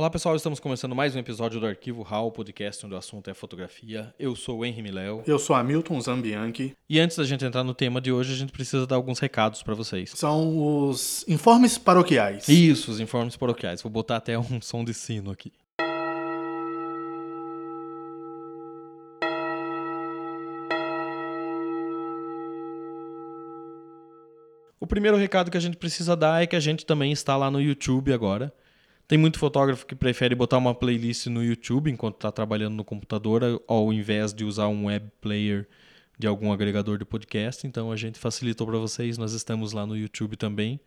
[0.00, 3.34] Olá pessoal, estamos começando mais um episódio do Arquivo HAL, podcast onde o assunto é
[3.34, 4.14] fotografia.
[4.18, 5.22] Eu sou o Henry Miléo.
[5.26, 6.74] Eu sou Hamilton Zambianchi.
[6.88, 9.62] E antes da gente entrar no tema de hoje, a gente precisa dar alguns recados
[9.62, 10.12] para vocês.
[10.16, 12.48] São os informes paroquiais.
[12.48, 13.82] Isso, os informes paroquiais.
[13.82, 15.52] Vou botar até um som de sino aqui.
[24.80, 27.50] O primeiro recado que a gente precisa dar é que a gente também está lá
[27.50, 28.50] no YouTube agora.
[29.10, 33.60] Tem muito fotógrafo que prefere botar uma playlist no YouTube enquanto está trabalhando no computador,
[33.66, 35.66] ao invés de usar um web player
[36.16, 37.66] de algum agregador de podcast.
[37.66, 39.18] Então a gente facilitou para vocês.
[39.18, 40.78] Nós estamos lá no YouTube também.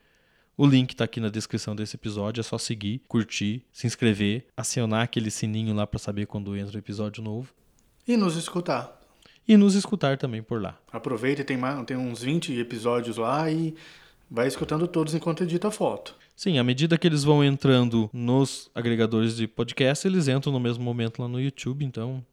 [0.55, 2.39] O link está aqui na descrição desse episódio.
[2.39, 6.79] É só seguir, curtir, se inscrever, acionar aquele sininho lá para saber quando entra o
[6.79, 7.53] episódio novo.
[8.07, 9.01] E nos escutar.
[9.45, 10.79] E nos escutar também por lá.
[10.93, 13.75] Aproveita, tem, mais, tem uns 20 episódios lá e
[14.31, 16.22] vai escutando todos enquanto edita a foto.
[16.35, 20.83] Sim, à medida que eles vão entrando nos agregadores de podcast, eles entram no mesmo
[20.83, 22.25] momento lá no YouTube, então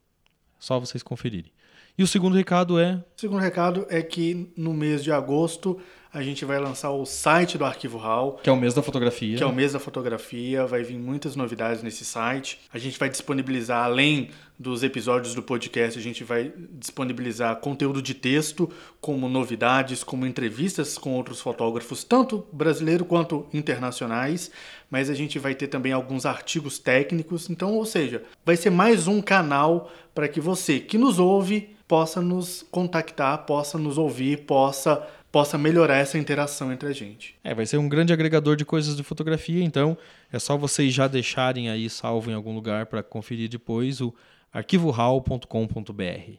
[0.58, 1.52] só vocês conferirem.
[1.98, 2.94] E o segundo recado é.
[3.16, 5.78] O segundo recado é que no mês de agosto
[6.12, 8.40] a gente vai lançar o site do Arquivo RAW.
[8.42, 9.36] Que é o mês da fotografia.
[9.36, 10.66] Que é o mês da fotografia.
[10.66, 12.58] Vai vir muitas novidades nesse site.
[12.72, 18.12] A gente vai disponibilizar, além dos episódios do podcast, a gente vai disponibilizar conteúdo de
[18.12, 18.68] texto,
[19.00, 24.50] como novidades, como entrevistas com outros fotógrafos, tanto brasileiros quanto internacionais.
[24.90, 27.48] Mas a gente vai ter também alguns artigos técnicos.
[27.48, 32.20] Então, ou seja, vai ser mais um canal para que você que nos ouve possa
[32.20, 37.36] nos contactar, possa nos ouvir, possa possa melhorar essa interação entre a gente.
[37.44, 39.96] É, vai ser um grande agregador de coisas de fotografia, então
[40.32, 44.14] é só vocês já deixarem aí salvo em algum lugar para conferir depois o
[44.52, 46.32] arquivohal.com.br.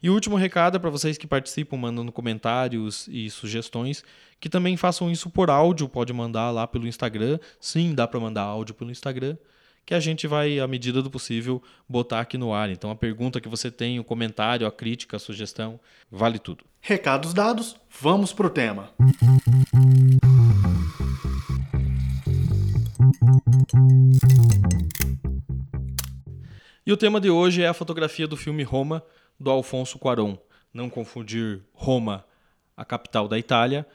[0.00, 4.04] E o último recado é para vocês que participam mandando comentários e sugestões,
[4.38, 7.38] que também façam isso por áudio, pode mandar lá pelo Instagram.
[7.60, 9.36] Sim, dá para mandar áudio pelo Instagram
[9.88, 12.68] que a gente vai, à medida do possível, botar aqui no ar.
[12.68, 15.80] Então, a pergunta que você tem, o comentário, a crítica, a sugestão,
[16.10, 16.62] vale tudo.
[16.78, 18.90] Recados dados, vamos para o tema.
[26.86, 29.02] E o tema de hoje é a fotografia do filme Roma,
[29.40, 30.36] do Alfonso Cuarón.
[30.70, 32.26] Não confundir Roma,
[32.76, 33.86] a capital da Itália,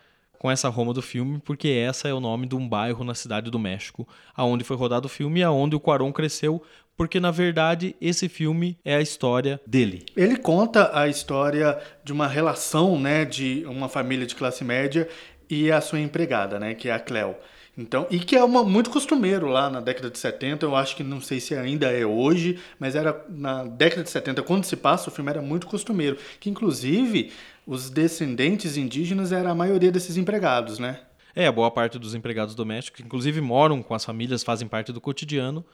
[0.44, 3.50] com essa Roma do filme, porque essa é o nome de um bairro na cidade
[3.50, 4.06] do México,
[4.36, 6.62] aonde foi rodado o filme e aonde o Cuarón cresceu,
[6.98, 10.06] porque na verdade esse filme é a história dele.
[10.18, 15.08] Ele conta a história de uma relação, né, de uma família de classe média
[15.50, 17.38] e a sua empregada, né, que é a Cleo.
[17.76, 21.04] Então, e que é uma, muito costumeiro lá na década de 70, eu acho que
[21.04, 25.10] não sei se ainda é hoje, mas era na década de 70, quando se passa
[25.10, 26.18] o filme, era muito costumeiro.
[26.40, 27.32] Que inclusive
[27.66, 31.00] os descendentes indígenas era a maioria desses empregados, né?
[31.36, 35.02] É, a boa parte dos empregados domésticos, inclusive moram com as famílias, fazem parte do
[35.02, 35.66] cotidiano,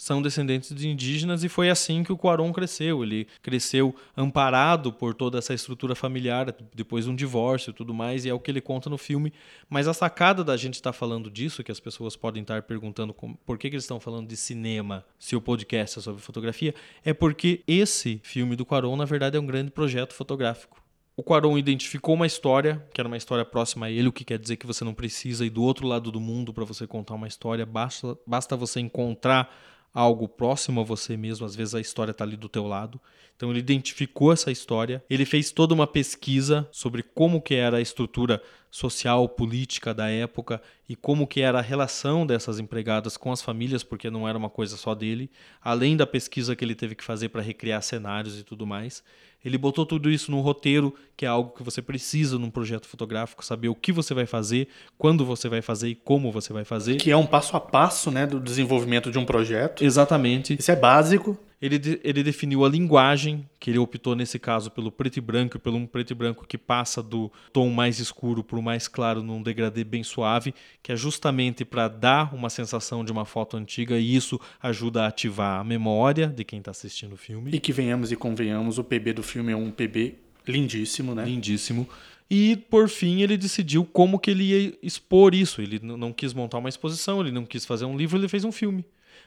[0.00, 3.04] são descendentes de indígenas e foi assim que o Cuarón cresceu.
[3.04, 8.24] Ele cresceu amparado por toda essa estrutura familiar, depois de um divórcio e tudo mais,
[8.24, 9.30] e é o que ele conta no filme.
[9.68, 13.12] Mas a sacada da gente estar tá falando disso, que as pessoas podem estar perguntando
[13.12, 16.74] por que, que eles estão falando de cinema se o podcast é sobre fotografia,
[17.04, 20.82] é porque esse filme do Cuarón, na verdade, é um grande projeto fotográfico.
[21.14, 24.38] O Quaron identificou uma história, que era uma história próxima a ele, o que quer
[24.38, 27.28] dizer que você não precisa ir do outro lado do mundo para você contar uma
[27.28, 29.54] história, basta, basta você encontrar
[29.92, 33.00] algo próximo a você mesmo, às vezes a história está ali do teu lado.
[33.36, 37.80] Então ele identificou essa história, ele fez toda uma pesquisa sobre como que era a
[37.80, 43.42] estrutura social, política da época e como que era a relação dessas empregadas com as
[43.42, 47.04] famílias, porque não era uma coisa só dele, além da pesquisa que ele teve que
[47.04, 49.02] fazer para recriar cenários e tudo mais.
[49.44, 53.44] Ele botou tudo isso num roteiro, que é algo que você precisa num projeto fotográfico,
[53.44, 56.96] saber o que você vai fazer, quando você vai fazer e como você vai fazer.
[56.96, 59.82] Que é um passo a passo né, do desenvolvimento de um projeto.
[59.82, 60.56] Exatamente.
[60.58, 61.38] Isso é básico.
[61.60, 65.58] Ele, de, ele definiu a linguagem, que ele optou nesse caso pelo preto e branco,
[65.58, 69.22] pelo um preto e branco que passa do tom mais escuro para o mais claro
[69.22, 73.98] num degradê bem suave, que é justamente para dar uma sensação de uma foto antiga
[73.98, 77.50] e isso ajuda a ativar a memória de quem está assistindo o filme.
[77.52, 80.14] E que venhamos e convenhamos, o PB do filme é um PB
[80.48, 81.26] lindíssimo, né?
[81.26, 81.86] Lindíssimo.
[82.30, 85.60] E por fim ele decidiu como que ele ia expor isso.
[85.60, 88.52] Ele não quis montar uma exposição, ele não quis fazer um livro, ele fez um
[88.52, 88.84] filme.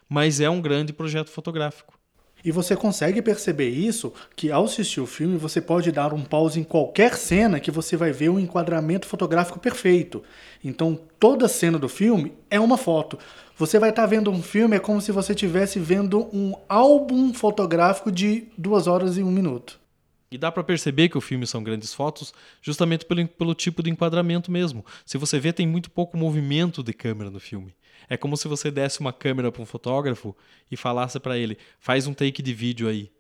[0.10, 2.00] Mas é um grande projeto fotográfico.
[2.44, 6.60] E você consegue perceber isso que ao assistir o filme você pode dar um pause
[6.60, 10.22] em qualquer cena que você vai ver um enquadramento fotográfico perfeito.
[10.64, 13.18] Então toda cena do filme é uma foto.
[13.58, 17.34] Você vai estar tá vendo um filme é como se você estivesse vendo um álbum
[17.34, 19.83] fotográfico de duas horas e um minuto.
[20.34, 23.92] E dá para perceber que o filme são grandes fotos justamente pelo, pelo tipo de
[23.92, 24.84] enquadramento mesmo.
[25.06, 27.76] Se você vê, tem muito pouco movimento de câmera no filme.
[28.10, 30.36] É como se você desse uma câmera para um fotógrafo
[30.72, 33.12] e falasse para ele: faz um take de vídeo aí.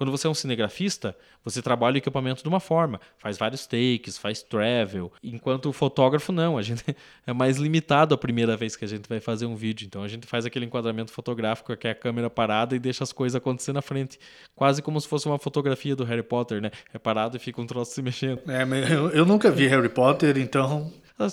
[0.00, 1.14] Quando você é um cinegrafista,
[1.44, 5.12] você trabalha o equipamento de uma forma, faz vários takes, faz travel.
[5.22, 6.82] Enquanto o fotógrafo, não, a gente
[7.26, 9.84] é mais limitado a primeira vez que a gente vai fazer um vídeo.
[9.84, 13.12] Então a gente faz aquele enquadramento fotográfico que é a câmera parada e deixa as
[13.12, 14.18] coisas acontecer na frente.
[14.56, 16.70] Quase como se fosse uma fotografia do Harry Potter, né?
[16.94, 18.40] É parado e fica um troço se mexendo.
[18.48, 20.90] É, eu, eu nunca vi Harry Potter, então.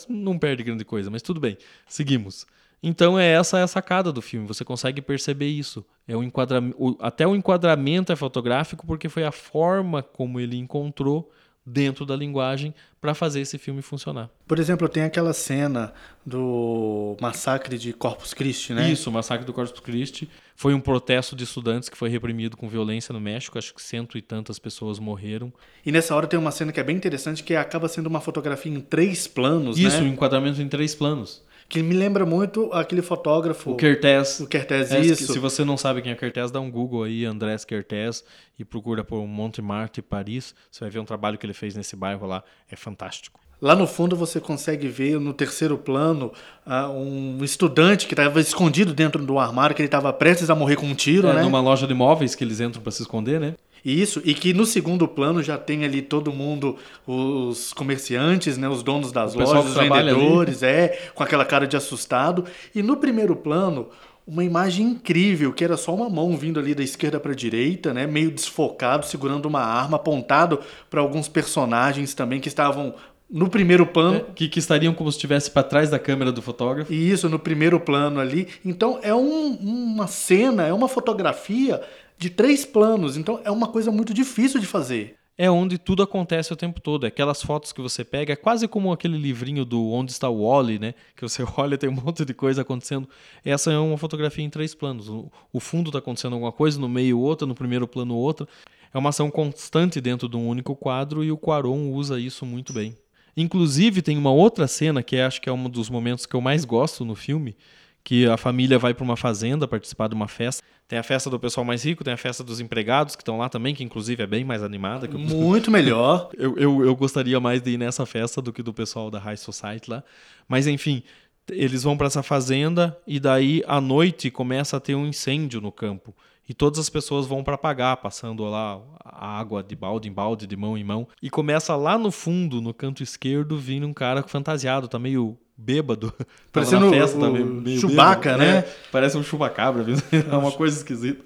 [0.09, 1.57] Não perde grande coisa, mas tudo bem.
[1.87, 2.45] Seguimos.
[2.81, 5.85] Então é essa é a sacada do filme, você consegue perceber isso.
[6.07, 11.31] É o enquadramento, até o enquadramento é fotográfico porque foi a forma como ele encontrou
[11.65, 14.29] dentro da linguagem para fazer esse filme funcionar.
[14.47, 15.94] Por exemplo, tem aquela cena
[16.25, 18.89] do massacre de Corpus Christi, né?
[18.89, 22.69] Isso, o massacre do Corpus Christi foi um protesto de estudantes que foi reprimido com
[22.69, 25.51] violência no México, acho que cento e tantas pessoas morreram.
[25.85, 28.71] E nessa hora tem uma cena que é bem interessante, que acaba sendo uma fotografia
[28.71, 30.03] em três planos, Isso, né?
[30.03, 33.71] um enquadramento em três planos que me lembra muito aquele fotógrafo.
[33.71, 34.39] O Kertész.
[34.39, 35.33] O Kertész, é, isso.
[35.33, 38.23] Se você não sabe quem é Kertész, dá um Google aí, Andrés Kertész,
[38.57, 40.55] e procura por Montmartre, Paris.
[40.71, 42.43] Você vai ver um trabalho que ele fez nesse bairro lá.
[42.69, 43.39] É fantástico.
[43.59, 46.31] Lá no fundo você consegue ver no terceiro plano
[46.65, 50.75] uh, um estudante que estava escondido dentro do armário, que ele estava prestes a morrer
[50.75, 51.42] com um tiro, é, né?
[51.42, 53.56] Numa loja de imóveis que eles entram para se esconder, né?
[53.83, 56.75] Isso, e que no segundo plano já tem ali todo mundo,
[57.06, 60.74] os comerciantes, né, os donos das o lojas, os vendedores, ali.
[60.74, 62.44] é, com aquela cara de assustado.
[62.75, 63.88] E no primeiro plano,
[64.27, 67.94] uma imagem incrível, que era só uma mão vindo ali da esquerda para a direita,
[67.94, 72.94] né, meio desfocado, segurando uma arma, apontado para alguns personagens também que estavam
[73.29, 74.18] no primeiro plano.
[74.18, 76.94] É, que, que, estariam como se estivesse para trás da câmera do fotógrafo.
[76.94, 78.47] Isso, no primeiro plano ali.
[78.63, 81.81] Então é um, uma cena, é uma fotografia
[82.18, 83.18] de três planos.
[83.18, 85.15] Então é uma coisa muito difícil de fazer.
[85.39, 87.06] É onde tudo acontece o tempo todo.
[87.06, 90.47] É aquelas fotos que você pega, é quase como aquele livrinho do Onde está o
[90.47, 90.95] Wally, né?
[91.15, 93.07] Que você olha tem um monte de coisa acontecendo.
[93.45, 95.07] Essa é uma fotografia em três planos.
[95.09, 98.47] O fundo está acontecendo alguma coisa, no meio outra, no primeiro plano outra.
[98.91, 102.74] É uma ação constante dentro de um único quadro e o Quaron usa isso muito
[102.74, 102.95] bem.
[103.38, 106.66] Inclusive, tem uma outra cena que acho que é um dos momentos que eu mais
[106.66, 107.56] gosto no filme,
[108.04, 110.63] que a família vai para uma fazenda participar de uma festa.
[110.88, 113.48] Tem a festa do pessoal mais rico, tem a festa dos empregados que estão lá
[113.48, 115.07] também, que inclusive é bem mais animada.
[115.10, 116.31] Muito melhor.
[116.39, 119.38] eu, eu, eu gostaria mais de ir nessa festa do que do pessoal da High
[119.38, 120.04] Society lá.
[120.48, 121.04] Mas enfim,
[121.51, 125.72] eles vão para essa fazenda e daí à noite começa a ter um incêndio no
[125.72, 126.16] campo.
[126.47, 130.47] E todas as pessoas vão para apagar, passando lá a água de balde em balde,
[130.47, 131.07] de mão em mão.
[131.21, 136.13] E começa lá no fundo, no canto esquerdo, vindo um cara fantasiado, tá meio bêbado.
[136.53, 138.59] Parecendo festa, o, meio, Chewbacca, né?
[138.59, 141.23] É, parece um chupacabra, é uma coisa esquisita.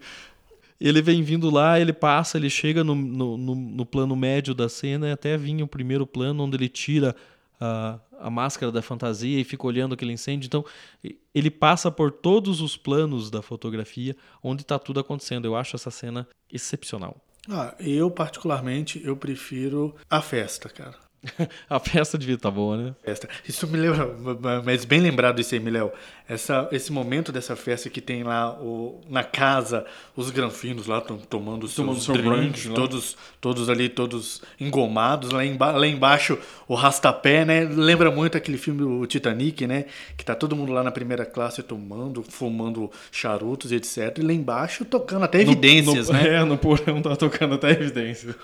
[0.80, 4.68] Ele vem vindo lá, ele passa, ele chega no, no, no, no plano médio da
[4.68, 7.16] cena e até vinha o primeiro plano onde ele tira
[7.62, 10.48] a, a máscara da fantasia e fica olhando aquele incêndio.
[10.48, 10.66] Então,
[11.34, 15.46] ele passa por todos os planos da fotografia onde está tudo acontecendo.
[15.46, 17.16] Eu acho essa cena excepcional.
[17.48, 20.96] Ah, eu particularmente eu prefiro a festa, cara.
[21.70, 22.96] a festa devia estar tá boa, né?
[23.04, 23.30] Festa.
[23.48, 24.10] Isso me lembra,
[24.64, 25.92] mas bem lembrado isso aí, Miléo.
[26.28, 29.86] Essa, esse momento dessa festa que tem lá o, na casa,
[30.16, 35.32] os granfinos lá estão tomando os seus drinks, todos, todos ali, todos engomados.
[35.32, 37.66] Lá, emba lá embaixo, o rastapé, né?
[37.66, 39.86] Lembra muito aquele filme o Titanic, né?
[40.18, 44.18] Que tá todo mundo lá na primeira classe tomando, fumando charutos, etc.
[44.18, 46.32] E lá embaixo tocando até evidências, no, no, né?
[46.42, 48.36] É, no porão tá tocando até evidências.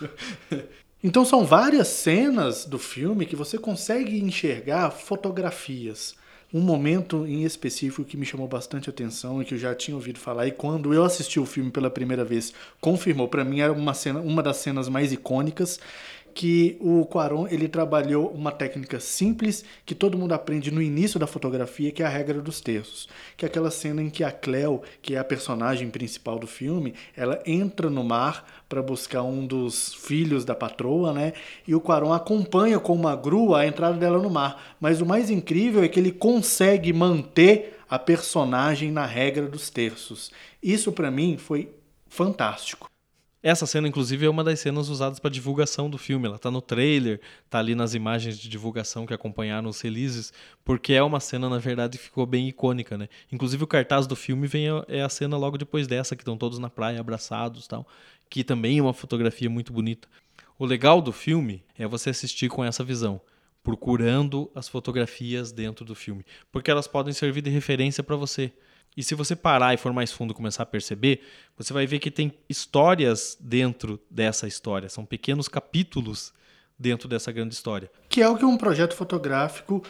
[1.04, 6.16] Então são várias cenas do filme que você consegue enxergar fotografias.
[6.52, 10.18] Um momento em específico que me chamou bastante atenção e que eu já tinha ouvido
[10.18, 12.52] falar e quando eu assisti o filme pela primeira vez,
[12.82, 15.80] confirmou para mim era uma cena, uma das cenas mais icônicas
[16.38, 21.26] que o Quaron ele trabalhou uma técnica simples que todo mundo aprende no início da
[21.26, 24.84] fotografia, que é a regra dos terços, que é aquela cena em que a Cleo,
[25.02, 29.96] que é a personagem principal do filme, ela entra no mar para buscar um dos
[29.96, 31.34] filhos da patroa, né?
[31.68, 34.76] E o Quaron acompanha com uma grua a entrada dela no mar.
[34.80, 40.32] Mas o mais incrível é que ele consegue manter a personagem na regra dos terços.
[40.62, 41.72] Isso para mim foi
[42.08, 42.88] fantástico.
[43.48, 46.28] Essa cena, inclusive, é uma das cenas usadas para divulgação do filme.
[46.28, 50.34] Ela está no trailer, está ali nas imagens de divulgação que acompanharam os releases,
[50.66, 53.08] porque é uma cena, na verdade, que ficou bem icônica, né?
[53.32, 56.38] Inclusive, o cartaz do filme vem a, é a cena logo depois dessa, que estão
[56.38, 57.88] todos na praia abraçados tal,
[58.30, 60.10] que também é uma fotografia muito bonita.
[60.60, 63.22] O legal do filme é você assistir com essa visão,
[63.64, 68.52] procurando as fotografias dentro do filme, porque elas podem servir de referência para você.
[68.98, 71.22] E se você parar e for mais fundo começar a perceber,
[71.56, 74.90] você vai ver que tem histórias dentro dessa história.
[74.90, 76.34] São pequenos capítulos
[76.80, 77.92] dentro dessa grande história.
[78.10, 79.84] Que é o que um projeto fotográfico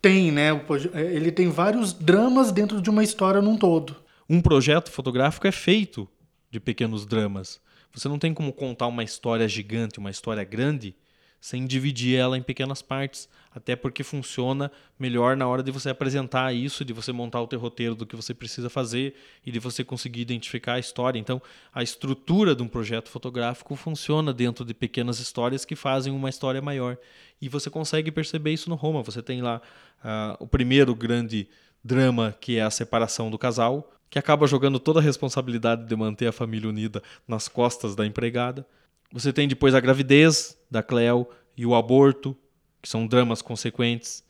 [0.00, 0.48] tem, né?
[0.94, 3.96] Ele tem vários dramas dentro de uma história num todo.
[4.28, 6.08] Um projeto fotográfico é feito
[6.50, 7.60] de pequenos dramas.
[7.92, 10.96] Você não tem como contar uma história gigante, uma história grande,
[11.44, 16.54] sem dividir ela em pequenas partes, até porque funciona melhor na hora de você apresentar
[16.54, 19.84] isso, de você montar o teu roteiro do que você precisa fazer e de você
[19.84, 21.18] conseguir identificar a história.
[21.18, 26.30] Então, a estrutura de um projeto fotográfico funciona dentro de pequenas histórias que fazem uma
[26.30, 26.96] história maior.
[27.42, 29.02] E você consegue perceber isso no Roma.
[29.02, 29.60] Você tem lá
[30.02, 31.46] uh, o primeiro grande
[31.84, 36.26] drama, que é a separação do casal, que acaba jogando toda a responsabilidade de manter
[36.26, 38.66] a família unida nas costas da empregada.
[39.14, 41.24] Você tem depois a gravidez da Cleo
[41.56, 42.36] e o aborto,
[42.82, 44.24] que são dramas consequentes.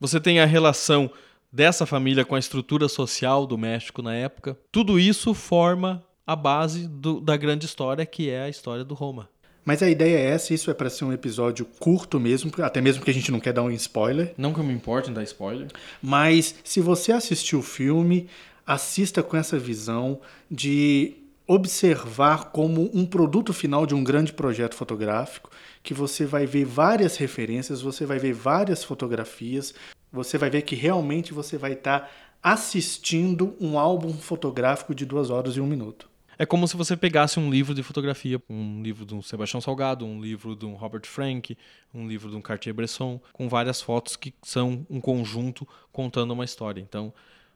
[0.00, 1.08] Você tem a relação
[1.52, 4.58] dessa família com a estrutura social do México na época.
[4.72, 9.30] Tudo isso forma a base do, da grande história que é a história do Roma.
[9.64, 12.98] Mas a ideia é essa, isso é para ser um episódio curto mesmo, até mesmo
[12.98, 14.34] porque a gente não quer dar um spoiler.
[14.36, 15.68] Não que eu me importe em dar spoiler.
[16.02, 18.28] Mas se você assistiu o filme,
[18.66, 25.50] assista com essa visão de observar como um produto final de um grande projeto fotográfico,
[25.82, 29.74] que você vai ver várias referências, você vai ver várias fotografias,
[30.12, 32.10] você vai ver que realmente você vai estar tá
[32.42, 36.08] assistindo um álbum fotográfico de duas horas e um minuto.
[36.38, 40.04] É como se você pegasse um livro de fotografia, um livro de um Sebastião Salgado,
[40.04, 41.56] um livro de um Robert Frank,
[41.94, 46.80] um livro de um Cartier-Bresson, com várias fotos que são um conjunto contando uma história.
[46.80, 47.10] Então,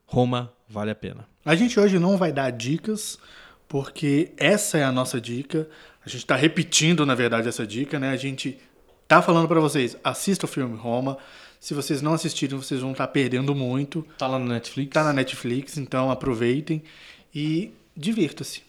[0.06, 1.28] Roma vale a pena.
[1.44, 3.18] A gente hoje não vai dar dicas,
[3.70, 5.68] porque essa é a nossa dica.
[6.04, 8.10] A gente está repetindo, na verdade, essa dica, né?
[8.10, 8.58] A gente
[9.06, 11.16] tá falando para vocês, assista o filme Roma.
[11.60, 14.04] Se vocês não assistirem, vocês vão estar tá perdendo muito.
[14.18, 14.92] Tá lá na Netflix.
[14.92, 16.82] Tá na Netflix, então aproveitem
[17.32, 18.64] e divirta-se.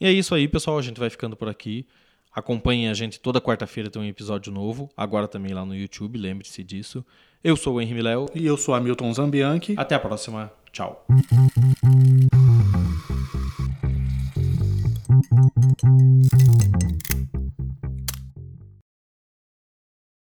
[0.00, 0.78] E é isso aí, pessoal.
[0.78, 1.84] A gente vai ficando por aqui.
[2.32, 4.88] Acompanhem a gente toda quarta-feira tem um episódio novo.
[4.96, 7.04] Agora também lá no YouTube, lembre-se disso.
[7.42, 8.26] Eu sou o Henry Miléo.
[8.32, 9.74] E eu sou Hamilton Zambianchi.
[9.76, 10.52] Até a próxima.
[10.70, 11.04] Tchau.
[15.82, 16.75] うん。